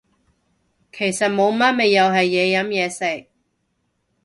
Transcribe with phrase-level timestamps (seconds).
[0.91, 3.27] 其實冇乜咪又係嘢飲嘢食